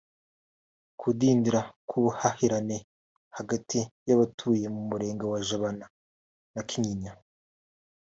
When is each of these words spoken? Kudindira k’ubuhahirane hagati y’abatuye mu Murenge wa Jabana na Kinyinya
Kudindira 0.99 1.61
k’ubuhahirane 1.87 2.77
hagati 3.37 3.79
y’abatuye 4.07 4.65
mu 4.75 4.81
Murenge 4.89 5.23
wa 5.31 5.39
Jabana 5.47 5.85
na 6.53 6.61
Kinyinya 6.69 7.11